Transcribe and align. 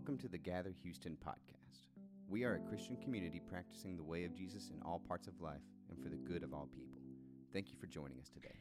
Welcome 0.00 0.16
to 0.20 0.28
the 0.28 0.38
Gather 0.38 0.72
Houston 0.82 1.14
podcast. 1.22 1.84
We 2.26 2.44
are 2.44 2.54
a 2.54 2.58
Christian 2.70 2.96
community 2.96 3.38
practicing 3.50 3.98
the 3.98 4.02
way 4.02 4.24
of 4.24 4.34
Jesus 4.34 4.70
in 4.70 4.80
all 4.80 4.98
parts 5.06 5.28
of 5.28 5.38
life 5.42 5.60
and 5.90 6.02
for 6.02 6.08
the 6.08 6.16
good 6.16 6.42
of 6.42 6.54
all 6.54 6.70
people. 6.74 7.02
Thank 7.52 7.68
you 7.68 7.74
for 7.78 7.86
joining 7.86 8.18
us 8.18 8.30
today. 8.30 8.54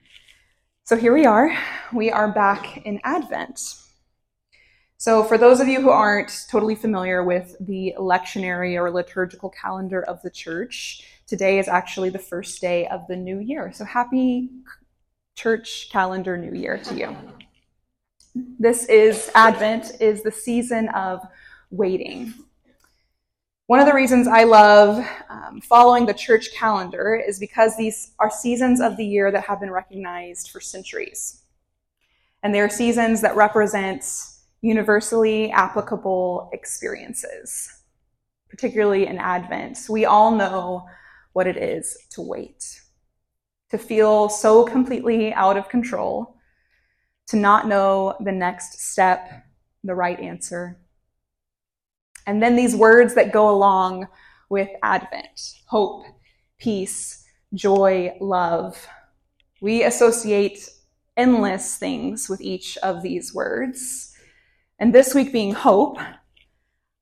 So 0.83 0.97
here 0.97 1.13
we 1.13 1.25
are. 1.25 1.57
We 1.93 2.11
are 2.11 2.29
back 2.29 2.85
in 2.85 2.99
Advent. 3.05 3.73
So, 4.97 5.23
for 5.23 5.37
those 5.37 5.61
of 5.61 5.69
you 5.69 5.79
who 5.79 5.91
aren't 5.91 6.45
totally 6.51 6.75
familiar 6.75 7.23
with 7.23 7.55
the 7.61 7.95
lectionary 7.97 8.75
or 8.75 8.91
liturgical 8.91 9.49
calendar 9.49 10.03
of 10.03 10.21
the 10.21 10.29
church, 10.29 11.07
today 11.25 11.57
is 11.57 11.69
actually 11.69 12.09
the 12.09 12.19
first 12.19 12.59
day 12.59 12.85
of 12.87 13.07
the 13.07 13.15
new 13.15 13.39
year. 13.39 13.71
So, 13.73 13.85
happy 13.85 14.49
church 15.35 15.87
calendar 15.89 16.35
new 16.35 16.51
year 16.51 16.79
to 16.79 16.95
you. 16.95 17.15
This 18.35 18.85
is 18.85 19.31
Advent, 19.33 19.99
is 19.99 20.21
the 20.21 20.31
season 20.31 20.89
of 20.89 21.21
waiting. 21.71 22.33
One 23.65 23.79
of 23.79 23.87
the 23.87 23.93
reasons 23.93 24.27
I 24.27 24.43
love 24.43 25.03
um, 25.29 25.61
following 25.61 26.05
the 26.05 26.13
church 26.13 26.53
calendar 26.53 27.15
is 27.15 27.39
because 27.39 27.75
these 27.75 28.11
are 28.19 28.29
seasons 28.29 28.81
of 28.81 28.97
the 28.97 29.05
year 29.05 29.31
that 29.31 29.45
have 29.45 29.59
been 29.59 29.71
recognized 29.71 30.51
for 30.51 30.59
centuries. 30.59 31.41
And 32.43 32.53
they 32.53 32.61
are 32.61 32.69
seasons 32.69 33.21
that 33.21 33.35
represent 33.35 34.05
universally 34.61 35.51
applicable 35.51 36.51
experiences, 36.53 37.81
particularly 38.49 39.07
in 39.07 39.17
Advent. 39.17 39.79
We 39.89 40.05
all 40.05 40.31
know 40.31 40.87
what 41.33 41.47
it 41.47 41.57
is 41.57 41.97
to 42.11 42.21
wait, 42.21 42.81
to 43.71 43.79
feel 43.79 44.29
so 44.29 44.65
completely 44.65 45.33
out 45.33 45.57
of 45.57 45.67
control 45.67 46.38
to 47.29 47.37
not 47.37 47.67
know 47.67 48.15
the 48.19 48.31
next 48.31 48.79
step, 48.79 49.45
the 49.83 49.95
right 49.95 50.19
answer. 50.19 50.77
And 52.25 52.41
then 52.41 52.55
these 52.55 52.75
words 52.75 53.15
that 53.15 53.31
go 53.31 53.49
along 53.49 54.07
with 54.49 54.69
Advent 54.83 55.55
hope, 55.67 56.05
peace, 56.59 57.23
joy, 57.53 58.15
love. 58.19 58.87
We 59.61 59.83
associate 59.83 60.69
endless 61.17 61.77
things 61.77 62.29
with 62.29 62.41
each 62.41 62.77
of 62.77 63.03
these 63.03 63.33
words. 63.33 64.15
And 64.79 64.93
this 64.93 65.13
week 65.13 65.31
being 65.31 65.53
hope, 65.53 65.97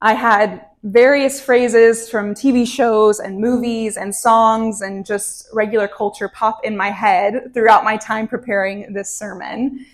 I 0.01 0.13
had 0.13 0.65
various 0.83 1.39
phrases 1.41 2.09
from 2.09 2.33
TV 2.33 2.67
shows 2.67 3.19
and 3.19 3.39
movies 3.39 3.97
and 3.97 4.13
songs 4.13 4.81
and 4.81 5.05
just 5.05 5.47
regular 5.53 5.87
culture 5.87 6.29
pop 6.29 6.63
in 6.63 6.75
my 6.75 6.89
head 6.89 7.53
throughout 7.53 7.83
my 7.83 7.97
time 7.97 8.27
preparing 8.27 8.93
this 8.93 9.09
sermon. 9.09 9.85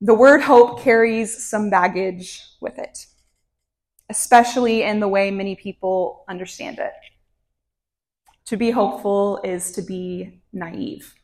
The 0.00 0.14
word 0.14 0.42
hope 0.42 0.80
carries 0.80 1.44
some 1.44 1.70
baggage 1.70 2.40
with 2.60 2.78
it, 2.78 3.06
especially 4.08 4.84
in 4.84 5.00
the 5.00 5.08
way 5.08 5.32
many 5.32 5.56
people 5.56 6.24
understand 6.28 6.78
it. 6.78 6.92
To 8.46 8.56
be 8.56 8.70
hopeful 8.70 9.40
is 9.42 9.72
to 9.72 9.82
be 9.82 10.40
naive. 10.52 11.14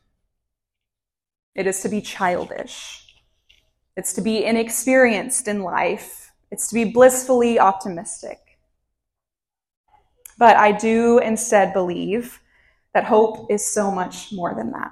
It 1.55 1.67
is 1.67 1.79
to 1.81 1.89
be 1.89 2.01
childish. 2.01 3.01
It's 3.95 4.11
to 4.13 4.21
be 4.21 4.43
inexperienced 4.43 5.47
in 5.47 5.63
life. 5.63 6.33
It's 6.51 6.67
to 6.67 6.73
be 6.73 6.83
blissfully 6.83 7.57
optimistic. 7.57 8.39
But 10.37 10.57
I 10.57 10.73
do 10.73 11.19
instead 11.19 11.71
believe 11.71 12.41
that 12.93 13.05
hope 13.05 13.49
is 13.49 13.65
so 13.65 13.89
much 13.89 14.33
more 14.33 14.53
than 14.53 14.71
that. 14.71 14.91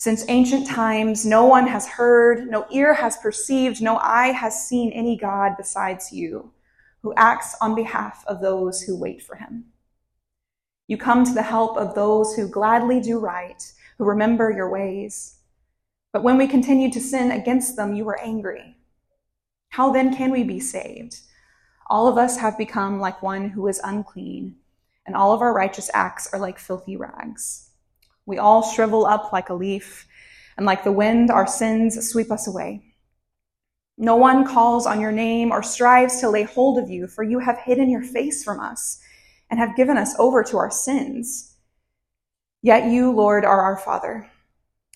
Since 0.00 0.24
ancient 0.28 0.68
times, 0.68 1.26
no 1.26 1.44
one 1.44 1.66
has 1.66 1.88
heard, 1.88 2.48
no 2.48 2.66
ear 2.70 2.94
has 2.94 3.16
perceived, 3.16 3.82
no 3.82 3.96
eye 3.96 4.28
has 4.28 4.68
seen 4.68 4.92
any 4.92 5.16
God 5.16 5.56
besides 5.56 6.12
you, 6.12 6.52
who 7.02 7.12
acts 7.16 7.56
on 7.60 7.74
behalf 7.74 8.24
of 8.28 8.40
those 8.40 8.80
who 8.80 8.96
wait 8.96 9.20
for 9.20 9.34
him. 9.34 9.64
You 10.86 10.98
come 10.98 11.24
to 11.24 11.34
the 11.34 11.42
help 11.42 11.76
of 11.76 11.96
those 11.96 12.36
who 12.36 12.48
gladly 12.48 13.00
do 13.00 13.18
right, 13.18 13.60
who 13.98 14.04
remember 14.04 14.52
your 14.52 14.70
ways. 14.70 15.40
But 16.12 16.22
when 16.22 16.38
we 16.38 16.46
continued 16.46 16.92
to 16.92 17.00
sin 17.00 17.32
against 17.32 17.74
them, 17.74 17.92
you 17.92 18.04
were 18.04 18.20
angry. 18.20 18.76
How 19.70 19.92
then 19.92 20.14
can 20.14 20.30
we 20.30 20.44
be 20.44 20.60
saved? 20.60 21.18
All 21.88 22.06
of 22.06 22.16
us 22.16 22.36
have 22.36 22.56
become 22.56 23.00
like 23.00 23.20
one 23.20 23.48
who 23.48 23.66
is 23.66 23.80
unclean, 23.82 24.54
and 25.06 25.16
all 25.16 25.32
of 25.32 25.42
our 25.42 25.52
righteous 25.52 25.90
acts 25.92 26.32
are 26.32 26.38
like 26.38 26.60
filthy 26.60 26.96
rags. 26.96 27.67
We 28.28 28.36
all 28.36 28.62
shrivel 28.62 29.06
up 29.06 29.32
like 29.32 29.48
a 29.48 29.54
leaf, 29.54 30.06
and 30.58 30.66
like 30.66 30.84
the 30.84 30.92
wind, 30.92 31.30
our 31.30 31.46
sins 31.46 32.10
sweep 32.10 32.30
us 32.30 32.46
away. 32.46 32.82
No 33.96 34.16
one 34.16 34.46
calls 34.46 34.86
on 34.86 35.00
your 35.00 35.12
name 35.12 35.50
or 35.50 35.62
strives 35.62 36.20
to 36.20 36.28
lay 36.28 36.42
hold 36.42 36.76
of 36.78 36.90
you, 36.90 37.06
for 37.06 37.24
you 37.24 37.38
have 37.38 37.56
hidden 37.56 37.88
your 37.88 38.02
face 38.02 38.44
from 38.44 38.60
us 38.60 39.00
and 39.48 39.58
have 39.58 39.76
given 39.76 39.96
us 39.96 40.14
over 40.18 40.44
to 40.44 40.58
our 40.58 40.70
sins. 40.70 41.56
Yet 42.60 42.92
you, 42.92 43.12
Lord, 43.12 43.46
are 43.46 43.62
our 43.62 43.78
Father. 43.78 44.30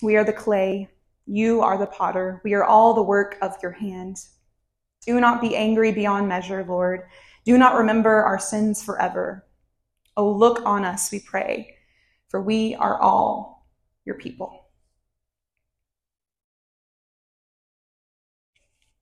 We 0.03 0.17
are 0.17 0.25
the 0.25 0.35
clay. 0.35 0.91
You 1.25 1.63
are 1.63 1.79
the 1.79 1.87
potter. 1.87 2.43
We 2.45 2.53
are 2.53 2.65
all 2.65 2.93
the 2.93 3.03
work 3.03 3.39
of 3.41 3.57
your 3.63 3.73
hand. 3.73 4.19
Do 5.07 5.19
not 5.21 5.41
be 5.41 5.57
angry 5.57 5.91
beyond 5.91 6.29
measure, 6.29 6.67
Lord. 6.69 7.05
Do 7.47 7.57
not 7.57 7.77
remember 7.77 8.11
our 8.11 8.39
sins 8.39 8.83
forever. 8.83 9.47
Oh, 10.19 10.31
look 10.31 10.61
on 10.67 10.85
us, 10.85 11.11
we 11.11 11.21
pray 11.21 11.79
for 12.33 12.41
we 12.41 12.75
are 12.75 12.99
all 12.99 13.69
your 14.07 14.17
people. 14.17 14.65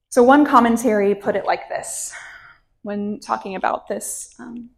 So, 0.09 0.21
one 0.21 0.45
commentary 0.45 1.15
put 1.15 1.37
it 1.37 1.45
like 1.45 1.69
this 1.69 2.13
when 2.81 3.21
talking 3.21 3.55
about 3.55 3.87
this 3.87 4.35
um, 4.37 4.69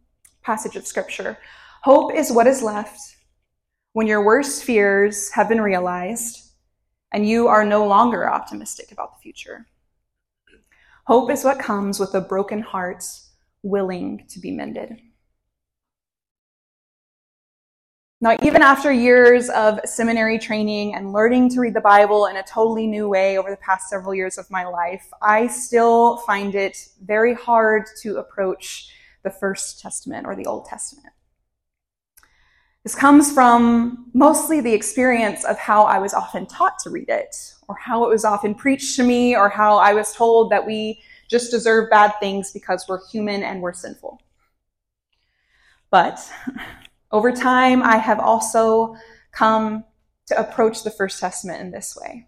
passage 0.42 0.76
of 0.76 0.86
Scripture 0.86 1.36
Hope 1.82 2.14
is 2.14 2.32
what 2.32 2.46
is 2.46 2.62
left 2.62 2.98
when 3.92 4.06
your 4.06 4.24
worst 4.24 4.64
fears 4.64 5.30
have 5.32 5.48
been 5.48 5.60
realized 5.60 6.52
and 7.12 7.28
you 7.28 7.48
are 7.48 7.64
no 7.64 7.86
longer 7.86 8.30
optimistic 8.30 8.92
about 8.92 9.14
the 9.14 9.22
future. 9.22 9.66
Hope 11.06 11.30
is 11.30 11.44
what 11.44 11.58
comes 11.58 12.00
with 12.00 12.14
a 12.14 12.20
broken 12.20 12.60
heart 12.60 13.04
willing 13.62 14.24
to 14.30 14.38
be 14.38 14.50
mended. 14.50 14.98
Now, 18.24 18.38
even 18.42 18.62
after 18.62 18.90
years 18.90 19.50
of 19.50 19.78
seminary 19.84 20.38
training 20.38 20.94
and 20.94 21.12
learning 21.12 21.50
to 21.50 21.60
read 21.60 21.74
the 21.74 21.82
Bible 21.82 22.24
in 22.24 22.36
a 22.36 22.42
totally 22.42 22.86
new 22.86 23.06
way 23.06 23.36
over 23.36 23.50
the 23.50 23.58
past 23.58 23.90
several 23.90 24.14
years 24.14 24.38
of 24.38 24.50
my 24.50 24.64
life, 24.64 25.06
I 25.20 25.46
still 25.46 26.16
find 26.26 26.54
it 26.54 26.88
very 27.02 27.34
hard 27.34 27.84
to 28.00 28.16
approach 28.16 28.88
the 29.24 29.30
First 29.30 29.82
Testament 29.82 30.26
or 30.26 30.34
the 30.34 30.46
Old 30.46 30.64
Testament. 30.64 31.12
This 32.82 32.94
comes 32.94 33.30
from 33.30 34.06
mostly 34.14 34.62
the 34.62 34.72
experience 34.72 35.44
of 35.44 35.58
how 35.58 35.82
I 35.82 35.98
was 35.98 36.14
often 36.14 36.46
taught 36.46 36.78
to 36.84 36.88
read 36.88 37.10
it, 37.10 37.36
or 37.68 37.76
how 37.76 38.06
it 38.06 38.08
was 38.08 38.24
often 38.24 38.54
preached 38.54 38.96
to 38.96 39.02
me, 39.02 39.36
or 39.36 39.50
how 39.50 39.76
I 39.76 39.92
was 39.92 40.14
told 40.14 40.50
that 40.50 40.64
we 40.64 40.98
just 41.28 41.50
deserve 41.50 41.90
bad 41.90 42.14
things 42.20 42.52
because 42.52 42.86
we're 42.88 43.06
human 43.08 43.42
and 43.42 43.60
we're 43.60 43.74
sinful. 43.74 44.18
But 45.90 46.26
over 47.14 47.30
time, 47.30 47.80
I 47.80 47.96
have 47.98 48.18
also 48.18 48.96
come 49.30 49.84
to 50.26 50.36
approach 50.36 50.82
the 50.82 50.90
First 50.90 51.20
Testament 51.20 51.60
in 51.60 51.70
this 51.70 51.96
way. 51.96 52.26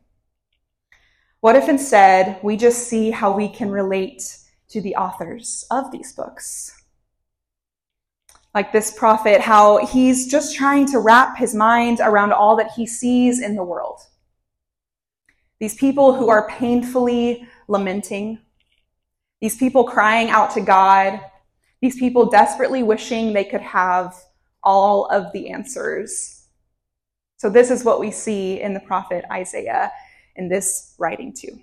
What 1.40 1.56
if 1.56 1.68
instead 1.68 2.38
we 2.40 2.56
just 2.56 2.86
see 2.86 3.10
how 3.10 3.32
we 3.32 3.48
can 3.48 3.68
relate 3.68 4.22
to 4.68 4.80
the 4.80 4.94
authors 4.94 5.64
of 5.72 5.90
these 5.90 6.12
books? 6.12 6.84
Like 8.54 8.72
this 8.72 8.96
prophet, 8.96 9.40
how 9.40 9.84
he's 9.84 10.28
just 10.28 10.54
trying 10.54 10.86
to 10.92 11.00
wrap 11.00 11.36
his 11.36 11.52
mind 11.52 11.98
around 12.00 12.32
all 12.32 12.54
that 12.54 12.70
he 12.76 12.86
sees 12.86 13.42
in 13.42 13.56
the 13.56 13.64
world. 13.64 13.98
These 15.58 15.74
people 15.74 16.14
who 16.14 16.30
are 16.30 16.48
painfully 16.48 17.48
lamenting, 17.66 18.38
these 19.40 19.56
people 19.56 19.82
crying 19.82 20.30
out 20.30 20.52
to 20.52 20.60
God, 20.60 21.20
these 21.80 21.96
people 21.96 22.30
desperately 22.30 22.84
wishing 22.84 23.32
they 23.32 23.44
could 23.44 23.62
have 23.62 24.14
all 24.66 25.06
of 25.06 25.32
the 25.32 25.48
answers. 25.48 26.48
So, 27.38 27.48
this 27.48 27.70
is 27.70 27.84
what 27.84 28.00
we 28.00 28.10
see 28.10 28.60
in 28.60 28.74
the 28.74 28.80
prophet 28.80 29.24
Isaiah 29.32 29.90
in 30.34 30.48
this 30.48 30.94
writing, 30.98 31.32
too. 31.32 31.60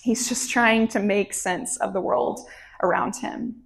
He's 0.00 0.28
just 0.28 0.50
trying 0.50 0.88
to 0.88 1.00
make 1.00 1.34
sense 1.34 1.76
of 1.78 1.92
the 1.92 2.00
world 2.00 2.40
around 2.82 3.16
him. 3.16 3.56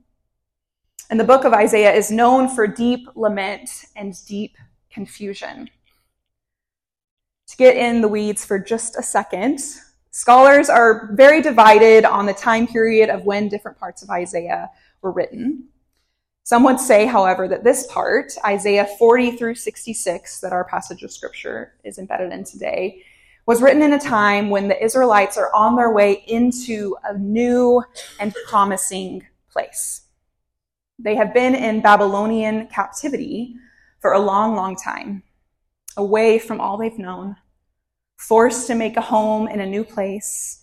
And 1.10 1.20
the 1.20 1.24
book 1.24 1.44
of 1.44 1.52
Isaiah 1.52 1.92
is 1.92 2.10
known 2.10 2.48
for 2.48 2.66
deep 2.66 3.08
lament 3.14 3.84
and 3.96 4.14
deep 4.26 4.56
confusion. 4.90 5.68
To 7.48 7.56
get 7.56 7.76
in 7.76 8.00
the 8.00 8.08
weeds 8.08 8.44
for 8.44 8.60
just 8.60 8.96
a 8.96 9.02
second, 9.02 9.60
scholars 10.12 10.68
are 10.68 11.10
very 11.14 11.42
divided 11.42 12.04
on 12.04 12.26
the 12.26 12.32
time 12.32 12.66
period 12.66 13.10
of 13.10 13.24
when 13.24 13.48
different 13.48 13.76
parts 13.76 14.02
of 14.02 14.10
Isaiah 14.10 14.70
were 15.02 15.10
written. 15.10 15.69
Some 16.50 16.64
would 16.64 16.80
say, 16.80 17.06
however, 17.06 17.46
that 17.46 17.62
this 17.62 17.86
part, 17.86 18.32
Isaiah 18.44 18.88
40 18.98 19.36
through 19.36 19.54
66, 19.54 20.40
that 20.40 20.52
our 20.52 20.64
passage 20.64 21.04
of 21.04 21.12
scripture 21.12 21.74
is 21.84 21.96
embedded 21.96 22.32
in 22.32 22.42
today, 22.42 23.04
was 23.46 23.62
written 23.62 23.82
in 23.82 23.92
a 23.92 24.00
time 24.00 24.50
when 24.50 24.66
the 24.66 24.84
Israelites 24.84 25.38
are 25.38 25.54
on 25.54 25.76
their 25.76 25.92
way 25.92 26.24
into 26.26 26.96
a 27.04 27.16
new 27.16 27.84
and 28.18 28.34
promising 28.48 29.24
place. 29.48 30.08
They 30.98 31.14
have 31.14 31.32
been 31.32 31.54
in 31.54 31.82
Babylonian 31.82 32.66
captivity 32.66 33.54
for 34.00 34.14
a 34.14 34.18
long, 34.18 34.56
long 34.56 34.74
time, 34.74 35.22
away 35.96 36.40
from 36.40 36.60
all 36.60 36.76
they've 36.76 36.98
known, 36.98 37.36
forced 38.16 38.66
to 38.66 38.74
make 38.74 38.96
a 38.96 39.00
home 39.00 39.46
in 39.46 39.60
a 39.60 39.66
new 39.66 39.84
place. 39.84 40.59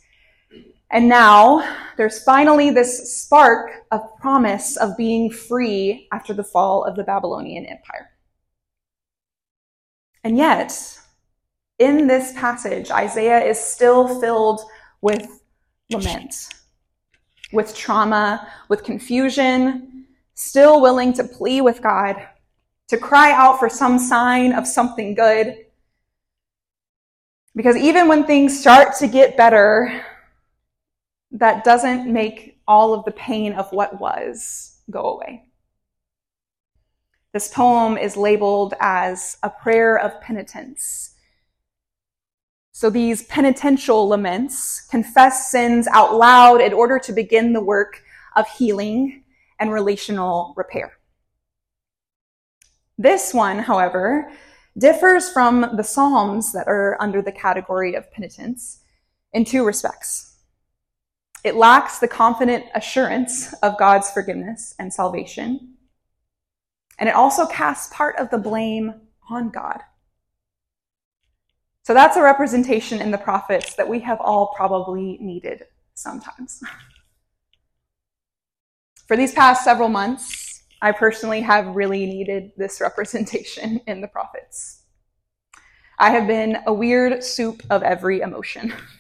And 0.89 1.09
now 1.09 1.77
there's 1.97 2.23
finally 2.23 2.69
this 2.69 3.21
spark 3.21 3.71
of 3.91 4.01
promise 4.19 4.77
of 4.77 4.95
being 4.95 5.29
free 5.29 6.07
after 6.13 6.33
the 6.33 6.43
fall 6.43 6.85
of 6.85 6.95
the 6.95 7.03
Babylonian 7.03 7.65
Empire. 7.65 8.11
And 10.23 10.37
yet, 10.37 10.97
in 11.79 12.07
this 12.07 12.33
passage, 12.33 12.89
Isaiah 12.89 13.43
is 13.43 13.59
still 13.59 14.19
filled 14.19 14.61
with 15.01 15.41
lament, 15.91 16.49
with 17.51 17.75
trauma, 17.75 18.47
with 18.69 18.83
confusion, 18.83 20.05
still 20.33 20.81
willing 20.81 21.13
to 21.13 21.23
plea 21.23 21.61
with 21.61 21.81
God, 21.81 22.15
to 22.87 22.97
cry 22.97 23.31
out 23.31 23.59
for 23.59 23.69
some 23.69 23.99
sign 23.99 24.53
of 24.53 24.65
something 24.65 25.15
good. 25.15 25.65
Because 27.55 27.75
even 27.75 28.07
when 28.07 28.25
things 28.25 28.57
start 28.57 28.95
to 28.99 29.07
get 29.07 29.35
better, 29.35 30.05
that 31.31 31.63
doesn't 31.63 32.11
make 32.11 32.59
all 32.67 32.93
of 32.93 33.05
the 33.05 33.11
pain 33.11 33.53
of 33.53 33.71
what 33.71 33.99
was 33.99 34.81
go 34.89 35.15
away. 35.15 35.43
This 37.33 37.53
poem 37.53 37.97
is 37.97 38.17
labeled 38.17 38.73
as 38.79 39.37
a 39.43 39.49
prayer 39.49 39.97
of 39.97 40.19
penitence 40.21 41.15
so 42.77 42.91
these 42.91 43.23
penitential 43.23 44.07
laments 44.07 44.81
confess 44.81 45.49
sins 45.49 45.87
out 45.87 46.13
loud 46.13 46.61
in 46.61 46.73
order 46.73 46.99
to 46.99 47.11
begin 47.11 47.53
the 47.53 47.59
work 47.59 48.03
of 48.35 48.47
healing 48.47 49.23
and 49.59 49.73
relational 49.73 50.53
repair. 50.55 50.93
This 52.95 53.33
one, 53.33 53.57
however, 53.57 54.31
differs 54.77 55.27
from 55.27 55.75
the 55.75 55.83
Psalms 55.83 56.53
that 56.53 56.67
are 56.67 56.95
under 57.01 57.19
the 57.19 57.31
category 57.31 57.95
of 57.95 58.11
penitence 58.11 58.83
in 59.33 59.43
two 59.43 59.65
respects. 59.65 60.36
It 61.47 61.55
lacks 61.55 61.99
the 61.99 62.09
confident 62.09 62.65
assurance 62.75 63.53
of 63.63 63.77
God's 63.77 64.11
forgiveness 64.11 64.75
and 64.79 64.93
salvation, 64.93 65.75
and 66.99 67.07
it 67.07 67.15
also 67.15 67.45
casts 67.45 67.89
part 67.95 68.17
of 68.17 68.29
the 68.29 68.37
blame 68.37 68.93
on 69.29 69.49
God. 69.49 69.79
So 71.83 71.93
that's 71.93 72.17
a 72.17 72.21
representation 72.21 72.99
in 72.99 73.11
the 73.11 73.17
prophets 73.17 73.75
that 73.75 73.87
we 73.87 74.01
have 74.01 74.19
all 74.19 74.53
probably 74.57 75.19
needed 75.21 75.63
sometimes. 75.93 76.61
For 79.07 79.15
these 79.15 79.33
past 79.33 79.63
several 79.63 79.87
months, 79.87 80.63
I 80.81 80.91
personally 80.91 81.39
have 81.39 81.77
really 81.77 82.05
needed 82.05 82.51
this 82.57 82.81
representation 82.81 83.79
in 83.87 84.01
the 84.01 84.09
prophets. 84.09 84.81
I 85.97 86.09
have 86.09 86.27
been 86.27 86.57
a 86.67 86.73
weird 86.73 87.23
soup 87.23 87.63
of 87.69 87.83
every 87.83 88.19
emotion. 88.19 88.73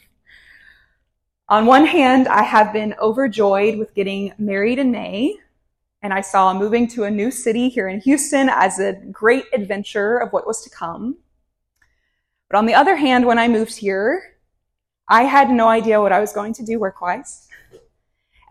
On 1.49 1.65
one 1.65 1.85
hand, 1.85 2.27
I 2.27 2.43
have 2.43 2.73
been 2.73 2.93
overjoyed 3.01 3.77
with 3.77 3.93
getting 3.93 4.33
married 4.37 4.79
in 4.79 4.91
May, 4.91 5.37
and 6.01 6.13
I 6.13 6.19
saw 6.19 6.53
moving 6.53 6.89
to 6.89 7.05
a 7.05 7.11
new 7.11 7.31
city 7.31 7.69
here 7.69 7.87
in 7.87 8.01
Houston 8.01 8.49
as 8.49 8.79
a 8.79 8.99
great 9.13 9.45
adventure 9.53 10.17
of 10.17 10.33
what 10.33 10.45
was 10.45 10.61
to 10.63 10.69
come. 10.69 11.19
But 12.49 12.57
on 12.57 12.65
the 12.65 12.73
other 12.73 12.97
hand, 12.97 13.25
when 13.25 13.39
I 13.39 13.47
moved 13.47 13.77
here, 13.77 14.35
I 15.07 15.23
had 15.23 15.49
no 15.49 15.69
idea 15.69 16.01
what 16.01 16.11
I 16.11 16.19
was 16.19 16.33
going 16.33 16.53
to 16.55 16.65
do 16.65 16.79
work 16.79 16.99
wise. 16.99 17.47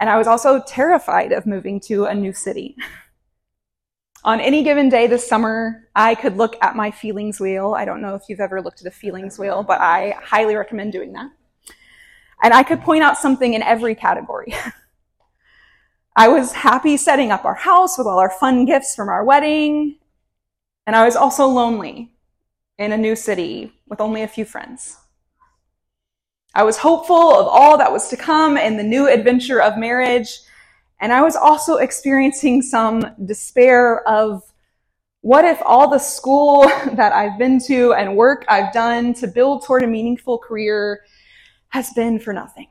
And 0.01 0.09
I 0.09 0.17
was 0.17 0.27
also 0.27 0.63
terrified 0.67 1.33
of 1.33 1.45
moving 1.45 1.81
to 1.81 2.07
a 2.07 2.15
new 2.15 2.33
city. 2.33 2.77
on 4.25 4.41
any 4.41 4.63
given 4.63 4.89
day 4.89 5.07
this 5.07 5.29
summer, 5.29 5.87
I 5.95 6.15
could 6.15 6.39
look 6.39 6.57
at 6.63 6.77
my 6.77 6.91
feelings 6.91 7.41
wheel. 7.41 7.75
I 7.75 7.85
don't 7.85 8.01
know 8.01 8.15
if 8.15 8.23
you've 8.31 8.41
ever 8.41 8.63
looked 8.63 8.81
at 8.81 8.87
a 8.87 8.91
feelings 8.91 9.39
wheel, 9.39 9.63
but 9.63 9.83
I 9.83 10.15
highly 10.23 10.57
recommend 10.57 10.93
doing 10.93 11.13
that. 11.13 11.31
And 12.47 12.55
I 12.55 12.63
could 12.63 12.81
point 12.81 13.03
out 13.03 13.19
something 13.19 13.55
in 13.55 13.63
every 13.65 13.97
category. 13.97 14.55
I 16.17 16.29
was 16.29 16.53
happy 16.53 16.97
setting 16.97 17.33
up 17.33 17.45
our 17.45 17.57
house 17.57 17.99
with 17.99 18.07
all 18.07 18.21
our 18.21 18.31
fun 18.31 18.67
gifts 18.67 18.95
from 18.95 19.09
our 19.09 19.25
wedding. 19.25 19.99
And 20.87 20.95
I 20.95 21.05
was 21.05 21.17
also 21.17 21.49
lonely 21.49 22.13
in 22.79 22.93
a 22.93 22.97
new 22.97 23.17
city 23.17 23.73
with 23.89 24.01
only 24.01 24.23
a 24.23 24.29
few 24.29 24.45
friends. 24.45 24.97
I 26.55 26.63
was 26.63 26.79
hopeful 26.79 27.35
of 27.35 27.49
all 27.49 27.79
that 27.79 27.91
was 27.91 28.09
to 28.11 28.17
come 28.17 28.57
in 28.57 28.77
the 28.77 28.85
new 28.85 29.09
adventure 29.09 29.61
of 29.61 29.77
marriage, 29.77 30.39
and 31.01 31.13
I 31.13 31.23
was 31.23 31.35
also 31.35 31.79
experiencing 31.79 32.63
some 32.63 33.13
despair 33.25 34.09
of 34.09 34.45
what 35.23 35.45
if 35.45 35.61
all 35.67 35.91
the 35.91 35.99
school 35.99 36.63
that 36.93 37.13
I've 37.13 37.41
been 37.41 37.59
to 37.67 37.95
and 37.95 38.17
work 38.17 38.45
I've 38.49 38.73
done 38.73 39.15
to 39.15 39.27
build 39.27 39.65
toward 39.65 39.83
a 39.83 39.89
meaningful 39.89 40.39
career 40.39 41.01
has 41.77 41.93
been 41.93 42.19
for 42.19 42.33
nothing? 42.33 42.69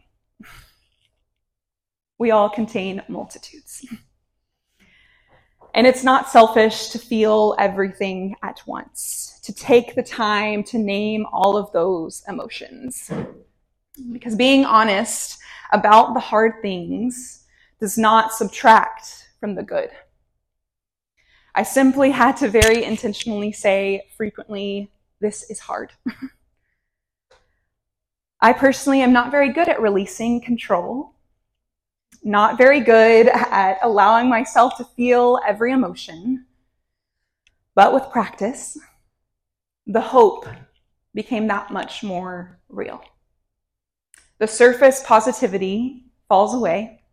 We 2.18 2.32
all 2.32 2.50
contain 2.50 3.04
multitudes. 3.08 3.86
And 5.76 5.86
it's 5.86 6.04
not 6.04 6.28
selfish 6.28 6.88
to 6.90 6.98
feel 6.98 7.56
everything 7.60 8.36
at 8.42 8.64
once, 8.66 9.40
to 9.44 9.54
take 9.54 9.94
the 9.94 10.02
time 10.02 10.64
to 10.64 10.80
name 10.80 11.28
all 11.32 11.56
of 11.56 11.72
those 11.72 12.24
emotions. 12.28 13.12
Because 14.12 14.36
being 14.36 14.66
honest 14.66 15.38
about 15.72 16.16
the 16.16 16.20
hard 16.20 16.54
things 16.64 17.44
does 17.80 18.00
not 18.00 18.34
subtract 18.34 19.28
from 19.40 19.54
the 19.54 19.62
good. 19.62 19.92
I 21.54 21.62
simply 21.62 22.10
had 22.10 22.38
to 22.38 22.48
very 22.48 22.84
intentionally 22.84 23.52
say 23.52 24.08
frequently, 24.18 24.90
this 25.22 25.48
is 25.52 25.60
hard. 25.60 25.92
I 28.42 28.54
personally 28.54 29.02
am 29.02 29.14
not 29.14 29.32
very 29.32 29.52
good 29.52 29.70
at 29.70 29.82
releasing 29.82 30.42
control 30.42 31.16
not 32.26 32.58
very 32.58 32.80
good 32.80 33.28
at 33.28 33.78
allowing 33.84 34.28
myself 34.28 34.76
to 34.78 34.84
feel 34.84 35.40
every 35.48 35.72
emotion. 35.72 36.46
But 37.76 37.94
with 37.94 38.10
practice, 38.12 38.78
the 39.86 40.02
hope 40.02 40.48
became 41.14 41.48
that 41.48 41.72
much 41.72 42.04
more 42.04 42.60
real. 42.68 43.02
The 44.40 44.48
surface 44.48 45.04
positivity 45.06 46.06
falls 46.28 46.56
away, 46.56 47.04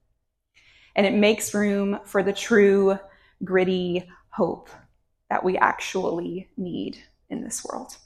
and 0.96 1.06
it 1.06 1.12
makes 1.12 1.54
room 1.54 2.00
for 2.04 2.22
the 2.22 2.32
true, 2.32 2.98
gritty 3.44 4.08
hope 4.30 4.70
that 5.28 5.44
we 5.44 5.58
actually 5.58 6.48
need 6.56 6.96
in 7.28 7.44
this 7.44 7.64
world. 7.64 7.96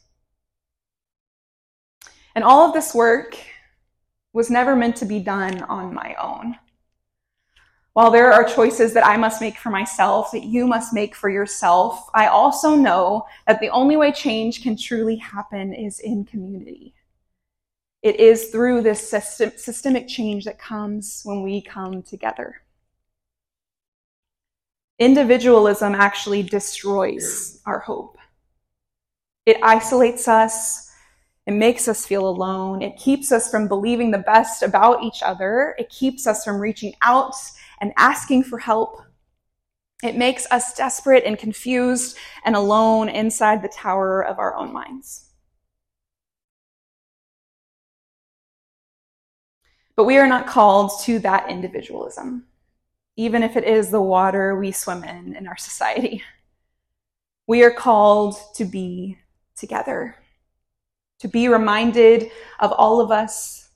And 2.37 2.45
all 2.45 2.69
of 2.69 2.75
this 2.75 2.95
work 2.95 3.37
was 4.35 4.51
never 4.51 4.77
meant 4.77 4.95
to 4.97 5.07
be 5.07 5.21
done 5.21 5.63
on 5.63 5.95
my 5.95 6.15
own. 6.23 6.57
While 7.95 8.11
there 8.11 8.31
are 8.31 8.45
choices 8.45 8.93
that 8.93 9.07
I 9.07 9.17
must 9.17 9.41
make 9.41 9.57
for 9.57 9.71
myself, 9.71 10.31
that 10.33 10.45
you 10.45 10.67
must 10.67 10.93
make 10.93 11.15
for 11.15 11.31
yourself, 11.31 12.11
I 12.13 12.27
also 12.27 12.75
know 12.75 13.25
that 13.47 13.59
the 13.59 13.71
only 13.71 13.97
way 13.97 14.13
change 14.13 14.63
can 14.63 14.77
truly 14.77 15.17
happen 15.17 15.73
is 15.73 16.01
in 16.01 16.27
community. 16.27 16.93
It 18.03 18.21
is 18.21 18.51
through 18.51 18.83
this 18.83 19.09
system, 19.09 19.53
systemic 19.57 20.07
change 20.07 20.45
that 20.45 20.59
comes 20.59 21.23
when 21.25 21.43
we 21.43 21.63
come 21.63 22.03
together. 22.03 22.61
Individualism 24.99 25.95
actually 25.95 26.43
destroys 26.43 27.63
our 27.65 27.79
hope. 27.79 28.19
It 29.47 29.57
isolates 29.63 30.29
us. 30.29 30.86
It 31.47 31.53
makes 31.53 31.87
us 31.87 32.05
feel 32.05 32.29
alone. 32.29 32.83
It 32.83 32.97
keeps 32.97 33.31
us 33.31 33.51
from 33.51 33.69
believing 33.69 34.11
the 34.11 34.19
best 34.19 34.63
about 34.63 35.05
each 35.05 35.23
other. 35.23 35.77
It 35.79 35.89
keeps 35.91 36.27
us 36.27 36.45
from 36.45 36.59
reaching 36.59 36.95
out 37.03 37.35
and 37.81 37.93
asking 37.97 38.45
for 38.45 38.59
help. 38.59 39.01
It 40.03 40.17
makes 40.17 40.47
us 40.51 40.75
desperate 40.75 41.25
and 41.25 41.39
confused 41.39 42.17
and 42.45 42.57
alone 42.57 43.09
inside 43.09 43.63
the 43.63 43.69
tower 43.69 44.23
of 44.23 44.39
our 44.39 44.55
own 44.57 44.73
minds. 44.73 45.31
But 49.95 50.05
we 50.05 50.19
are 50.19 50.27
not 50.27 50.47
called 50.47 50.91
to 51.05 51.19
that 51.21 51.49
individualism, 51.49 52.47
even 53.17 53.43
if 53.43 53.57
it 53.57 53.65
is 53.65 53.91
the 53.91 54.03
water 54.03 54.55
we 54.57 54.73
swim 54.73 55.05
in 55.05 55.35
in 55.35 55.47
our 55.47 55.57
society. 55.57 56.23
We 57.47 57.63
are 57.63 57.71
called 57.71 58.37
to 58.57 58.65
be 58.67 59.17
together, 59.57 60.17
to 61.21 61.29
be 61.29 61.49
reminded 61.49 62.31
of 62.61 62.73
all 62.73 63.01
of 63.01 63.11
us, 63.11 63.71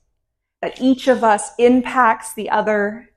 that 0.61 0.79
each 0.79 1.07
of 1.07 1.23
us 1.23 1.51
impacts 1.57 2.33
the 2.33 2.49
other. 2.49 3.09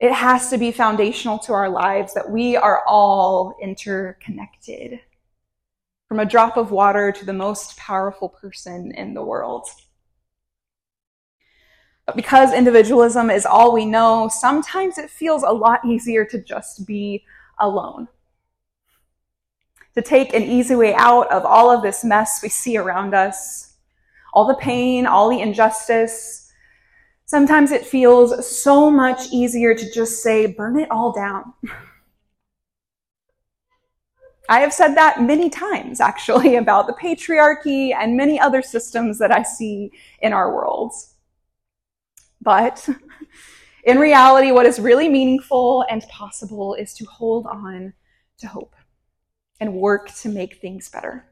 It 0.00 0.12
has 0.12 0.48
to 0.50 0.58
be 0.58 0.72
foundational 0.72 1.38
to 1.40 1.52
our 1.52 1.68
lives 1.68 2.14
that 2.14 2.30
we 2.30 2.56
are 2.56 2.82
all 2.86 3.56
interconnected, 3.60 5.00
from 6.08 6.20
a 6.20 6.24
drop 6.24 6.56
of 6.56 6.70
water 6.70 7.12
to 7.12 7.24
the 7.24 7.32
most 7.32 7.76
powerful 7.76 8.28
person 8.28 8.92
in 8.92 9.12
the 9.12 9.24
world. 9.24 9.68
But 12.06 12.16
because 12.16 12.54
individualism 12.54 13.28
is 13.28 13.44
all 13.44 13.74
we 13.74 13.84
know, 13.84 14.30
sometimes 14.32 14.96
it 14.96 15.10
feels 15.10 15.42
a 15.42 15.50
lot 15.50 15.84
easier 15.84 16.24
to 16.24 16.42
just 16.42 16.86
be 16.86 17.24
alone. 17.58 18.08
To 19.98 20.02
take 20.02 20.32
an 20.32 20.44
easy 20.44 20.76
way 20.76 20.94
out 20.94 21.28
of 21.32 21.44
all 21.44 21.72
of 21.72 21.82
this 21.82 22.04
mess 22.04 22.38
we 22.40 22.48
see 22.48 22.76
around 22.76 23.16
us, 23.16 23.74
all 24.32 24.46
the 24.46 24.54
pain, 24.54 25.06
all 25.06 25.28
the 25.28 25.40
injustice. 25.40 26.52
Sometimes 27.26 27.72
it 27.72 27.84
feels 27.84 28.48
so 28.48 28.92
much 28.92 29.32
easier 29.32 29.74
to 29.74 29.92
just 29.92 30.22
say, 30.22 30.46
burn 30.46 30.78
it 30.78 30.88
all 30.92 31.10
down. 31.10 31.52
I 34.48 34.60
have 34.60 34.72
said 34.72 34.94
that 34.94 35.20
many 35.20 35.50
times, 35.50 36.00
actually, 36.00 36.54
about 36.62 36.86
the 36.86 36.92
patriarchy 36.92 37.92
and 37.92 38.16
many 38.16 38.38
other 38.38 38.62
systems 38.62 39.18
that 39.18 39.32
I 39.32 39.42
see 39.42 39.90
in 40.22 40.32
our 40.32 40.54
world. 40.54 40.92
But 42.40 42.88
in 43.82 43.98
reality, 43.98 44.52
what 44.52 44.64
is 44.64 44.78
really 44.78 45.08
meaningful 45.08 45.84
and 45.90 46.02
possible 46.08 46.74
is 46.74 46.94
to 46.94 47.04
hold 47.04 47.46
on 47.46 47.94
to 48.38 48.46
hope 48.46 48.76
and 49.60 49.74
work 49.74 50.12
to 50.16 50.28
make 50.28 50.60
things 50.60 50.88
better. 50.88 51.26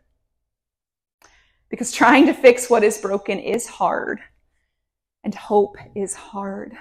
Because 1.68 1.92
trying 1.92 2.26
to 2.26 2.34
fix 2.34 2.70
what 2.70 2.84
is 2.84 2.98
broken 2.98 3.38
is 3.38 3.66
hard, 3.66 4.20
and 5.24 5.34
hope 5.34 5.76
is 5.94 6.14
hard. 6.14 6.76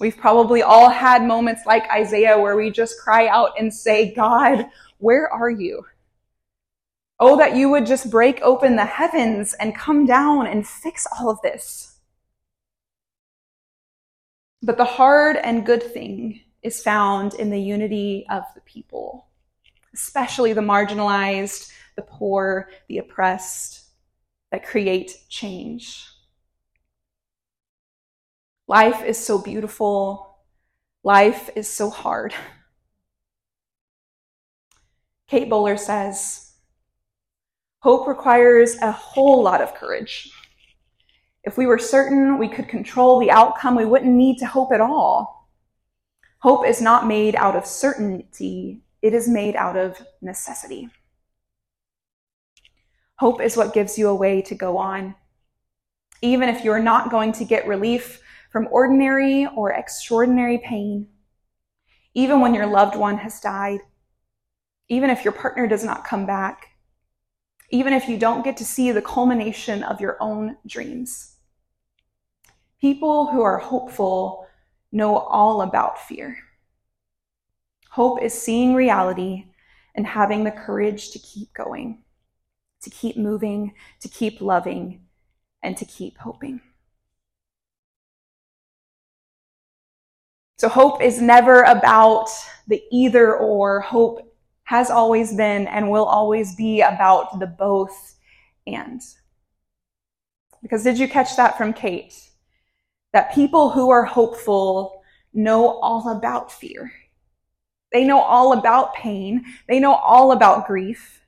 We've 0.00 0.16
probably 0.16 0.62
all 0.62 0.88
had 0.88 1.22
moments 1.22 1.62
like 1.66 1.90
Isaiah 1.90 2.38
where 2.38 2.56
we 2.56 2.70
just 2.70 2.98
cry 2.98 3.28
out 3.28 3.50
and 3.58 3.72
say, 3.72 4.14
God, 4.14 4.66
where 4.98 5.28
are 5.32 5.50
you? 5.50 5.84
Oh, 7.20 7.36
that 7.38 7.54
you 7.54 7.68
would 7.70 7.86
just 7.86 8.10
break 8.10 8.40
open 8.42 8.74
the 8.74 8.84
heavens 8.84 9.54
and 9.54 9.76
come 9.76 10.06
down 10.06 10.46
and 10.46 10.66
fix 10.66 11.06
all 11.06 11.30
of 11.30 11.40
this. 11.42 12.00
But 14.62 14.76
the 14.76 14.84
hard 14.84 15.36
and 15.36 15.66
good 15.66 15.82
thing 15.82 16.40
is 16.62 16.82
found 16.82 17.34
in 17.34 17.50
the 17.50 17.60
unity 17.60 18.26
of 18.30 18.44
the 18.54 18.60
people, 18.62 19.26
especially 19.94 20.52
the 20.52 20.60
marginalized, 20.60 21.70
the 21.96 22.02
poor, 22.02 22.70
the 22.88 22.98
oppressed, 22.98 23.82
that 24.50 24.64
create 24.64 25.16
change. 25.28 26.06
Life 28.68 29.02
is 29.04 29.18
so 29.18 29.38
beautiful. 29.38 30.38
Life 31.04 31.50
is 31.56 31.68
so 31.68 31.90
hard. 31.90 32.34
Kate 35.28 35.48
Bowler 35.48 35.76
says, 35.76 36.52
Hope 37.80 38.06
requires 38.06 38.76
a 38.76 38.92
whole 38.92 39.42
lot 39.42 39.60
of 39.60 39.74
courage. 39.74 40.30
If 41.42 41.58
we 41.58 41.66
were 41.66 41.78
certain 41.78 42.38
we 42.38 42.48
could 42.48 42.68
control 42.68 43.18
the 43.18 43.30
outcome, 43.30 43.74
we 43.74 43.84
wouldn't 43.84 44.12
need 44.12 44.38
to 44.38 44.46
hope 44.46 44.72
at 44.72 44.80
all. 44.80 45.48
Hope 46.38 46.66
is 46.66 46.80
not 46.80 47.08
made 47.08 47.34
out 47.34 47.56
of 47.56 47.66
certainty, 47.66 48.82
it 49.02 49.12
is 49.12 49.28
made 49.28 49.56
out 49.56 49.76
of 49.76 50.00
necessity. 50.20 50.88
Hope 53.18 53.40
is 53.40 53.56
what 53.56 53.74
gives 53.74 53.98
you 53.98 54.08
a 54.08 54.14
way 54.14 54.40
to 54.42 54.54
go 54.54 54.78
on. 54.78 55.14
Even 56.22 56.48
if 56.48 56.64
you're 56.64 56.82
not 56.82 57.10
going 57.10 57.32
to 57.32 57.44
get 57.44 57.66
relief 57.66 58.20
from 58.50 58.68
ordinary 58.70 59.46
or 59.56 59.72
extraordinary 59.72 60.58
pain, 60.58 61.08
even 62.14 62.40
when 62.40 62.54
your 62.54 62.66
loved 62.66 62.96
one 62.96 63.16
has 63.18 63.40
died, 63.40 63.80
even 64.88 65.10
if 65.10 65.24
your 65.24 65.32
partner 65.32 65.66
does 65.66 65.84
not 65.84 66.04
come 66.04 66.26
back, 66.26 66.68
even 67.70 67.92
if 67.92 68.08
you 68.08 68.18
don't 68.18 68.44
get 68.44 68.56
to 68.58 68.64
see 68.64 68.92
the 68.92 69.02
culmination 69.02 69.82
of 69.82 70.00
your 70.00 70.16
own 70.20 70.56
dreams. 70.66 71.36
People 72.80 73.28
who 73.28 73.42
are 73.42 73.58
hopeful 73.58 74.46
know 74.92 75.16
all 75.16 75.62
about 75.62 75.98
fear. 75.98 76.36
Hope 77.92 78.22
is 78.22 78.32
seeing 78.32 78.74
reality 78.74 79.46
and 79.94 80.06
having 80.06 80.44
the 80.44 80.50
courage 80.50 81.10
to 81.10 81.18
keep 81.18 81.52
going, 81.52 82.02
to 82.82 82.90
keep 82.90 83.16
moving, 83.16 83.74
to 84.00 84.08
keep 84.08 84.40
loving, 84.40 85.02
and 85.62 85.76
to 85.76 85.84
keep 85.84 86.18
hoping. 86.18 86.60
So, 90.58 90.68
hope 90.68 91.02
is 91.02 91.20
never 91.20 91.62
about 91.62 92.28
the 92.68 92.82
either 92.90 93.36
or. 93.36 93.80
Hope 93.80 94.34
has 94.64 94.90
always 94.90 95.34
been 95.34 95.66
and 95.66 95.90
will 95.90 96.04
always 96.04 96.54
be 96.54 96.80
about 96.80 97.40
the 97.40 97.46
both 97.46 98.16
and. 98.66 99.00
Because 100.62 100.84
did 100.84 100.98
you 100.98 101.08
catch 101.08 101.36
that 101.36 101.58
from 101.58 101.72
Kate? 101.72 102.14
that 103.12 103.34
people 103.34 103.70
who 103.70 103.90
are 103.90 104.04
hopeful 104.04 105.02
know 105.32 105.78
all 105.80 106.08
about 106.16 106.50
fear. 106.50 106.92
They 107.92 108.04
know 108.04 108.20
all 108.20 108.52
about 108.52 108.94
pain. 108.94 109.44
They 109.68 109.78
know 109.78 109.94
all 109.94 110.32
about 110.32 110.66
grief. 110.66 111.24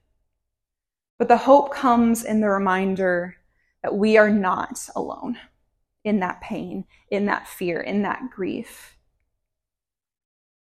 But 1.18 1.28
the 1.28 1.36
hope 1.36 1.72
comes 1.72 2.24
in 2.24 2.40
the 2.40 2.48
reminder 2.48 3.36
that 3.82 3.94
we 3.94 4.16
are 4.16 4.30
not 4.30 4.88
alone 4.96 5.38
in 6.04 6.20
that 6.20 6.40
pain, 6.40 6.84
in 7.10 7.26
that 7.26 7.46
fear, 7.46 7.80
in 7.80 8.02
that 8.02 8.30
grief. 8.30 8.96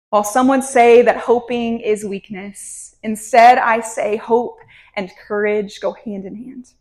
While 0.09 0.23
some 0.23 0.47
would 0.49 0.63
say 0.63 1.01
that 1.01 1.17
hoping 1.17 1.79
is 1.79 2.05
weakness, 2.05 2.95
instead 3.01 3.57
I 3.57 3.81
say 3.81 4.15
hope 4.15 4.59
and 4.95 5.11
courage 5.27 5.79
go 5.79 5.93
hand 5.93 6.25
in 6.25 6.35
hand. 6.35 6.73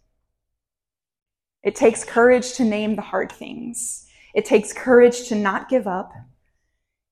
It 1.63 1.75
takes 1.75 2.05
courage 2.05 2.55
to 2.55 2.65
name 2.65 2.97
the 2.97 3.03
hard 3.03 3.33
things. 3.33 4.07
It 4.35 4.45
takes 4.45 4.73
courage 4.73 5.29
to 5.29 5.35
not 5.35 5.69
give 5.69 5.87
up. 5.87 6.13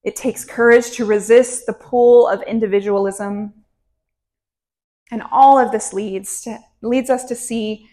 It 0.03 0.15
takes 0.15 0.43
courage 0.43 0.91
to 0.91 1.05
resist 1.05 1.65
the 1.65 1.73
pull 1.73 2.27
of 2.27 2.41
individualism. 2.43 3.53
And 5.11 5.23
all 5.31 5.59
of 5.59 5.71
this 5.71 5.93
leads 5.93 6.41
to, 6.43 6.59
leads 6.81 7.09
us 7.09 7.25
to 7.25 7.35
see 7.35 7.87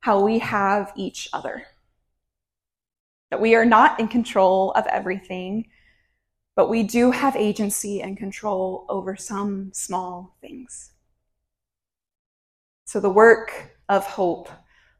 how 0.00 0.22
we 0.22 0.38
have 0.38 0.92
each 0.96 1.28
other. 1.32 1.64
That 3.30 3.40
we 3.40 3.54
are 3.54 3.64
not 3.64 4.00
in 4.00 4.08
control 4.08 4.72
of 4.72 4.86
everything, 4.86 5.66
but 6.56 6.68
we 6.68 6.82
do 6.82 7.10
have 7.10 7.36
agency 7.36 8.00
and 8.02 8.16
control 8.16 8.86
over 8.88 9.16
some 9.16 9.70
small 9.72 10.36
things. 10.40 10.92
So 12.84 13.00
the 13.00 13.10
work 13.10 13.76
of 13.88 14.06
hope 14.06 14.48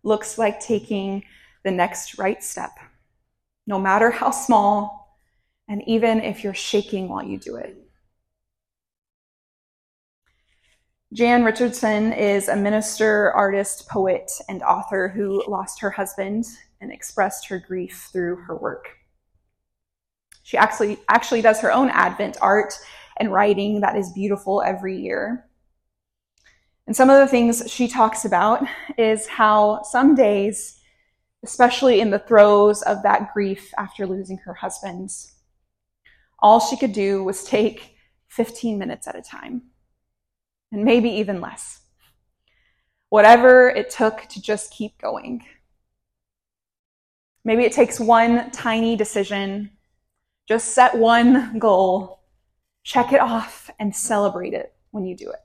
looks 0.03 0.39
like 0.39 0.61
taking 0.61 1.25
the 1.63 1.71
next 1.71 2.19
right 2.19 2.43
step 2.43 2.73
no 3.67 3.79
matter 3.79 4.11
how 4.11 4.31
small, 4.31 5.02
and 5.69 5.83
even 5.87 6.21
if 6.21 6.43
you're 6.43 6.55
shaking 6.55 7.09
while 7.09 7.23
you 7.23 7.39
do 7.39 7.57
it. 7.57 7.77
Jan 11.13 11.45
Richardson 11.45 12.13
is 12.13 12.49
a 12.49 12.57
minister, 12.57 13.33
artist, 13.33 13.89
poet, 13.89 14.31
and 14.49 14.63
author 14.63 15.09
who 15.09 15.45
lost 15.47 15.81
her 15.81 15.91
husband 15.91 16.45
and 16.81 16.91
expressed 16.91 17.47
her 17.49 17.59
grief 17.59 18.09
through 18.13 18.37
her 18.37 18.57
work. 18.57 18.89
She 20.43 20.57
actually, 20.57 20.99
actually 21.09 21.43
does 21.43 21.61
her 21.61 21.71
own 21.71 21.91
Advent 21.91 22.39
art 22.41 22.75
and 23.19 23.33
writing 23.33 23.81
that 23.81 23.97
is 23.97 24.11
beautiful 24.13 24.63
every 24.63 24.99
year. 24.99 25.47
And 26.87 26.97
some 26.97 27.11
of 27.11 27.19
the 27.19 27.29
things 27.29 27.71
she 27.71 27.89
talks 27.89 28.25
about 28.25 28.67
is 28.97 29.27
how 29.27 29.83
some 29.83 30.15
days 30.15 30.81
especially 31.45 32.01
in 32.01 32.11
the 32.11 32.21
throes 32.21 32.83
of 32.83 33.03
that 33.03 33.33
grief 33.33 33.73
after 33.77 34.07
losing 34.07 34.39
her 34.39 34.55
husband. 34.55 35.11
All 36.43 36.59
she 36.59 36.77
could 36.77 36.93
do 36.93 37.23
was 37.23 37.45
take 37.45 37.97
15 38.29 38.77
minutes 38.77 39.07
at 39.07 39.17
a 39.17 39.23
time, 39.23 39.63
and 40.73 40.85
maybe 40.85 41.09
even 41.09 41.41
less. 41.41 41.81
Whatever 43.11 43.71
it 43.71 43.91
took 43.91 44.23
to 44.31 44.43
just 44.43 44.73
keep 44.73 45.01
going. 45.01 45.45
Maybe 47.45 47.65
it 47.65 47.73
takes 47.73 48.01
one 48.01 48.51
tiny 48.51 48.97
decision, 48.97 49.71
just 50.49 50.75
set 50.75 50.97
one 50.97 51.59
goal, 51.59 52.23
check 52.83 53.13
it 53.13 53.21
off, 53.21 53.71
and 53.79 53.95
celebrate 53.95 54.53
it 54.53 54.75
when 54.91 55.05
you 55.05 55.17
do 55.17 55.31
it. 55.31 55.41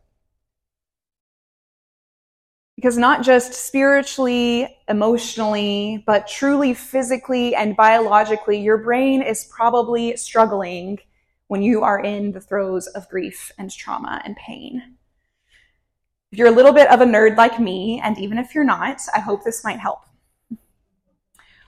Because 2.77 2.98
not 2.98 3.24
just 3.24 3.53
spiritually, 3.53 4.77
emotionally, 4.88 6.03
but 6.05 6.27
truly 6.27 6.75
physically 6.75 7.55
and 7.55 7.75
biologically, 7.75 8.60
your 8.60 8.77
brain 8.77 9.22
is 9.22 9.46
probably 9.46 10.15
struggling 10.15 11.00
when 11.48 11.63
you 11.63 11.81
are 11.81 12.00
in 12.00 12.31
the 12.31 12.39
throes 12.39 12.86
of 12.88 13.10
grief 13.10 13.51
and 13.57 13.72
trauma 13.72 14.22
and 14.24 14.36
pain. 14.36 14.96
If 16.31 16.38
you're 16.38 16.50
a 16.50 16.51
little 16.51 16.72
bit 16.72 16.89
of 16.91 17.01
a 17.01 17.05
nerd 17.05 17.36
like 17.36 17.60
me, 17.60 18.00
and 18.03 18.17
even 18.19 18.38
if 18.38 18.53
you're 18.53 18.63
not, 18.63 19.01
I 19.15 19.22
hope 19.22 19.43
this 19.43 19.63
might 19.63 19.79
help. 19.79 20.01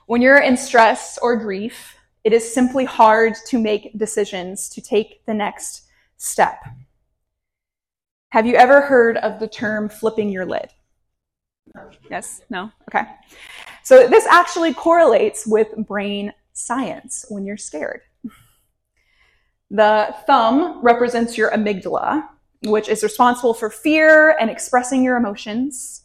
When 0.06 0.22
you're 0.22 0.40
in 0.40 0.56
stress 0.56 1.18
or 1.20 1.36
grief, 1.36 1.96
it 2.22 2.32
is 2.32 2.54
simply 2.54 2.84
hard 2.84 3.34
to 3.46 3.58
make 3.58 3.98
decisions 3.98 4.68
to 4.68 4.80
take 4.80 5.24
the 5.26 5.34
next 5.34 5.86
step. 6.18 6.62
Have 8.28 8.46
you 8.46 8.54
ever 8.54 8.80
heard 8.82 9.16
of 9.16 9.40
the 9.40 9.48
term 9.48 9.88
flipping 9.88 10.28
your 10.28 10.46
lid? 10.46 10.70
Yes? 12.10 12.42
No? 12.50 12.70
Okay. 12.88 13.04
So 13.82 14.08
this 14.08 14.26
actually 14.26 14.74
correlates 14.74 15.46
with 15.46 15.68
brain 15.86 16.32
science 16.52 17.24
when 17.28 17.44
you're 17.44 17.56
scared. 17.56 18.02
The 19.70 20.14
thumb 20.26 20.80
represents 20.82 21.38
your 21.38 21.50
amygdala, 21.52 22.26
which 22.64 22.88
is 22.88 23.02
responsible 23.02 23.54
for 23.54 23.70
fear 23.70 24.36
and 24.40 24.50
expressing 24.50 25.04
your 25.04 25.16
emotions. 25.16 26.04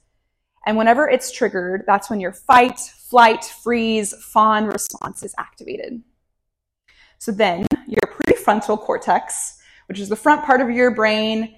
And 0.67 0.77
whenever 0.77 1.09
it's 1.09 1.31
triggered, 1.31 1.83
that's 1.87 2.09
when 2.09 2.19
your 2.19 2.31
fight, 2.31 2.79
flight, 2.79 3.43
freeze, 3.43 4.13
fawn 4.23 4.65
response 4.65 5.23
is 5.23 5.33
activated. 5.37 6.01
So 7.17 7.31
then 7.31 7.65
your 7.87 8.01
prefrontal 8.13 8.79
cortex, 8.79 9.59
which 9.87 9.99
is 9.99 10.09
the 10.09 10.15
front 10.15 10.43
part 10.43 10.61
of 10.61 10.69
your 10.69 10.91
brain, 10.91 11.55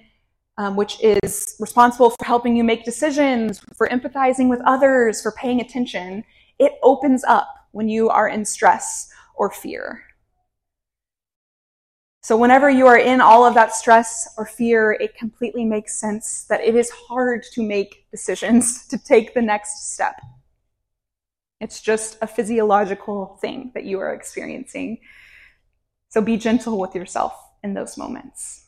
um, 0.58 0.74
which 0.74 1.00
is 1.00 1.54
responsible 1.60 2.10
for 2.10 2.24
helping 2.24 2.56
you 2.56 2.64
make 2.64 2.84
decisions, 2.84 3.60
for 3.76 3.88
empathizing 3.88 4.50
with 4.50 4.60
others, 4.66 5.22
for 5.22 5.32
paying 5.32 5.60
attention, 5.60 6.24
it 6.58 6.72
opens 6.82 7.22
up 7.24 7.48
when 7.70 7.88
you 7.88 8.10
are 8.10 8.28
in 8.28 8.44
stress 8.44 9.08
or 9.36 9.50
fear. 9.50 10.02
So, 12.22 12.36
whenever 12.36 12.68
you 12.68 12.88
are 12.88 12.98
in 12.98 13.20
all 13.20 13.44
of 13.46 13.54
that 13.54 13.72
stress 13.72 14.34
or 14.36 14.44
fear, 14.44 14.92
it 15.00 15.16
completely 15.16 15.64
makes 15.64 15.98
sense 15.98 16.44
that 16.48 16.60
it 16.60 16.74
is 16.74 16.90
hard 16.90 17.44
to 17.52 17.62
make 17.62 18.06
decisions 18.10 18.86
to 18.88 18.98
take 18.98 19.34
the 19.34 19.42
next 19.42 19.94
step. 19.94 20.20
It's 21.60 21.80
just 21.80 22.18
a 22.20 22.26
physiological 22.26 23.38
thing 23.40 23.70
that 23.74 23.84
you 23.84 24.00
are 24.00 24.12
experiencing. 24.12 24.98
So, 26.08 26.20
be 26.20 26.36
gentle 26.36 26.78
with 26.80 26.96
yourself 26.96 27.32
in 27.62 27.74
those 27.74 27.96
moments. 27.96 28.67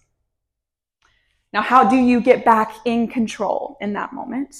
Now, 1.52 1.62
how 1.62 1.88
do 1.88 1.96
you 1.96 2.20
get 2.20 2.44
back 2.44 2.72
in 2.84 3.08
control 3.08 3.76
in 3.80 3.92
that 3.94 4.12
moment? 4.12 4.54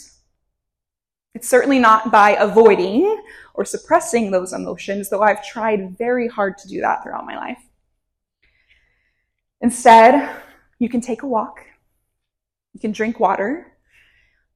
It's 1.35 1.49
certainly 1.49 1.79
not 1.79 2.11
by 2.11 2.31
avoiding 2.31 3.23
or 3.55 3.65
suppressing 3.65 4.31
those 4.31 4.53
emotions, 4.53 5.09
though 5.09 5.23
I've 5.23 5.47
tried 5.47 5.97
very 5.97 6.27
hard 6.27 6.59
to 6.59 6.69
do 6.69 6.81
that 6.81 7.03
throughout 7.03 7.27
my 7.27 7.37
life. 7.37 7.63
Instead, 9.61 10.29
you 10.79 10.89
can 10.89 11.01
take 11.01 11.23
a 11.23 11.27
walk, 11.27 11.61
you 12.73 12.81
can 12.81 12.91
drink 12.91 13.21
water, 13.21 13.77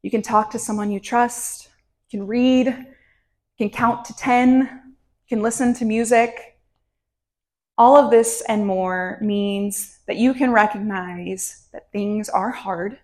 you 0.02 0.10
can 0.10 0.22
talk 0.22 0.50
to 0.50 0.58
someone 0.58 0.90
you 0.90 0.98
trust, 0.98 1.68
you 2.08 2.18
can 2.18 2.26
read, 2.26 2.66
you 2.66 3.56
can 3.58 3.70
count 3.70 4.04
to 4.06 4.16
10, 4.16 4.58
you 4.58 5.28
can 5.28 5.42
listen 5.42 5.74
to 5.74 5.84
music. 5.84 6.53
All 7.76 7.96
of 7.96 8.10
this 8.10 8.42
and 8.48 8.66
more 8.66 9.18
means 9.20 9.98
that 10.06 10.16
you 10.16 10.32
can 10.34 10.52
recognize 10.52 11.68
that 11.72 11.90
things 11.90 12.28
are 12.28 12.50
hard 12.50 12.98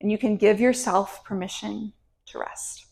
and 0.00 0.10
you 0.10 0.18
can 0.18 0.36
give 0.36 0.60
yourself 0.60 1.24
permission 1.24 1.92
to 2.26 2.38
rest. 2.38 2.86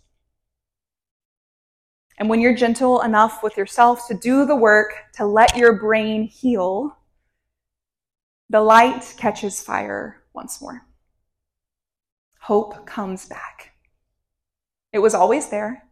And 2.19 2.29
when 2.29 2.41
you're 2.41 2.55
gentle 2.55 3.01
enough 3.03 3.43
with 3.43 3.57
yourself 3.57 4.07
to 4.09 4.15
do 4.15 4.47
the 4.47 4.57
work 4.57 4.93
to 5.15 5.27
let 5.27 5.57
your 5.57 5.79
brain 5.79 6.23
heal, 6.23 6.97
the 8.49 8.61
light 8.61 9.15
catches 9.19 9.61
fire 9.61 10.23
once 10.33 10.61
more. 10.61 10.87
Hope 12.41 12.87
comes 12.87 13.27
back. 13.27 13.73
It 14.93 15.01
was 15.01 15.15
always 15.15 15.49
there. 15.49 15.85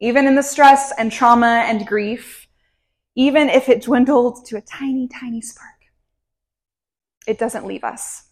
Even 0.00 0.26
in 0.26 0.34
the 0.34 0.42
stress 0.42 0.92
and 0.98 1.10
trauma 1.12 1.64
and 1.66 1.86
grief, 1.86 2.47
even 3.18 3.48
if 3.48 3.68
it 3.68 3.82
dwindled 3.82 4.46
to 4.46 4.56
a 4.56 4.60
tiny, 4.60 5.08
tiny 5.08 5.40
spark, 5.40 5.74
it 7.26 7.36
doesn't 7.36 7.66
leave 7.66 7.82
us. 7.82 8.28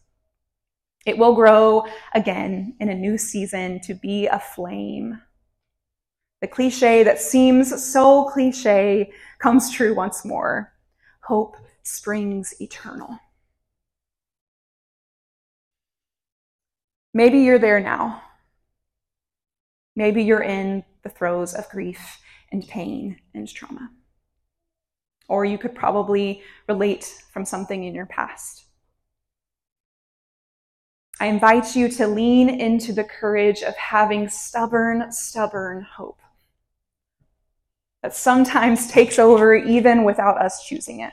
It 1.04 1.18
will 1.18 1.34
grow 1.34 1.86
again 2.14 2.76
in 2.78 2.88
a 2.88 2.94
new 2.94 3.18
season 3.18 3.80
to 3.80 3.94
be 3.94 4.28
a 4.28 4.38
flame. 4.38 5.20
The 6.40 6.46
cliche 6.46 7.02
that 7.02 7.20
seems 7.20 7.84
so 7.84 8.26
cliche 8.26 9.10
comes 9.40 9.72
true 9.72 9.92
once 9.92 10.24
more. 10.24 10.72
Hope 11.24 11.56
springs 11.82 12.54
eternal. 12.60 13.18
Maybe 17.12 17.40
you're 17.40 17.58
there 17.58 17.80
now. 17.80 18.22
Maybe 19.96 20.22
you're 20.22 20.44
in 20.44 20.84
the 21.02 21.08
throes 21.08 21.54
of 21.54 21.68
grief 21.70 22.20
and 22.52 22.68
pain 22.68 23.18
and 23.34 23.48
trauma. 23.48 23.90
Or 25.28 25.44
you 25.44 25.58
could 25.58 25.74
probably 25.74 26.42
relate 26.68 27.22
from 27.32 27.44
something 27.44 27.84
in 27.84 27.94
your 27.94 28.06
past. 28.06 28.66
I 31.18 31.26
invite 31.26 31.74
you 31.74 31.88
to 31.88 32.06
lean 32.06 32.48
into 32.48 32.92
the 32.92 33.04
courage 33.04 33.62
of 33.62 33.74
having 33.76 34.28
stubborn, 34.28 35.10
stubborn 35.10 35.82
hope 35.82 36.20
that 38.02 38.14
sometimes 38.14 38.86
takes 38.90 39.18
over 39.18 39.54
even 39.54 40.04
without 40.04 40.40
us 40.40 40.64
choosing 40.64 41.00
it. 41.00 41.12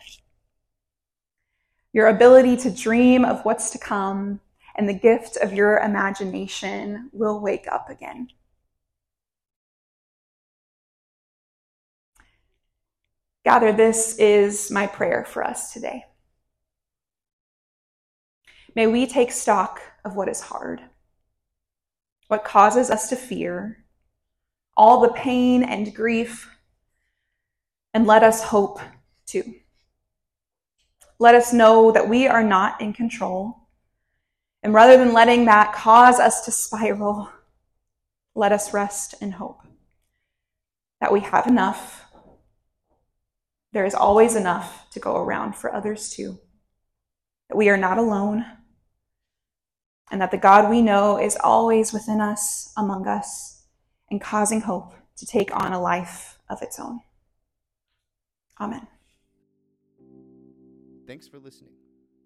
Your 1.94 2.08
ability 2.08 2.58
to 2.58 2.70
dream 2.70 3.24
of 3.24 3.44
what's 3.46 3.70
to 3.72 3.78
come 3.78 4.42
and 4.76 4.90
the 4.90 4.94
gift 4.94 5.38
of 5.38 5.54
your 5.54 5.78
imagination 5.78 7.10
will 7.14 7.40
wake 7.40 7.68
up 7.72 7.90
again. 7.90 8.28
Gather, 13.44 13.74
this 13.74 14.18
is 14.18 14.72
my 14.72 14.88
prayer 14.88 15.26
for 15.26 15.44
us 15.44 15.74
today. 15.74 16.06
May 18.76 18.88
we 18.88 19.06
take 19.06 19.32
stock 19.32 19.82
of 20.06 20.16
what 20.16 20.30
is 20.30 20.40
hard, 20.42 20.82
what 22.28 22.46
causes 22.46 22.90
us 22.90 23.10
to 23.10 23.16
fear, 23.16 23.84
all 24.78 25.02
the 25.02 25.14
pain 25.14 25.64
and 25.64 25.94
grief, 25.94 26.50
and 27.94 28.08
let 28.08 28.24
us 28.24 28.44
hope 28.44 28.80
too. 29.26 29.56
Let 31.20 31.36
us 31.36 31.54
know 31.54 31.92
that 31.92 32.10
we 32.10 32.28
are 32.28 32.44
not 32.44 32.82
in 32.82 32.94
control. 32.94 33.68
And 34.64 34.74
rather 34.74 34.98
than 34.98 35.14
letting 35.14 35.46
that 35.46 35.74
cause 35.74 36.20
us 36.20 36.46
to 36.46 36.52
spiral, 36.52 37.30
let 38.36 38.52
us 38.54 38.74
rest 38.74 39.16
in 39.22 39.32
hope 39.32 39.60
that 41.02 41.12
we 41.12 41.20
have 41.20 41.46
enough. 41.46 42.03
There 43.74 43.86
is 43.86 43.96
always 43.96 44.36
enough 44.36 44.90
to 44.92 45.00
go 45.00 45.18
around 45.18 45.56
for 45.56 45.74
others 45.74 46.12
too. 46.12 46.40
That 47.50 47.58
we 47.58 47.70
are 47.70 47.78
not 47.78 47.98
alone 47.98 48.46
and 50.14 50.22
that 50.22 50.30
the 50.30 50.38
God 50.38 50.70
we 50.70 50.82
know 50.84 51.18
is 51.18 51.36
always 51.44 51.92
within 51.92 52.22
us, 52.22 52.72
among 52.78 53.08
us, 53.08 53.64
and 54.12 54.22
causing 54.22 54.62
hope 54.62 54.94
to 55.18 55.26
take 55.26 55.56
on 55.56 55.74
a 55.74 55.82
life 55.82 56.38
of 56.50 56.62
its 56.62 56.80
own. 56.80 57.00
Amen. 58.60 58.86
Thanks 61.08 61.28
for 61.28 61.40
listening. 61.40 61.74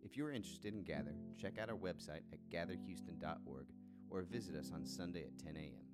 If 0.03 0.17
you 0.17 0.25
are 0.25 0.33
interested 0.33 0.73
in 0.73 0.83
Gather, 0.83 1.15
check 1.41 1.57
out 1.59 1.69
our 1.69 1.77
website 1.77 2.23
at 2.33 2.39
gatherhouston.org 2.51 3.67
or 4.09 4.21
visit 4.23 4.55
us 4.55 4.71
on 4.73 4.85
Sunday 4.85 5.23
at 5.23 5.39
10 5.39 5.55
a.m. 5.55 5.86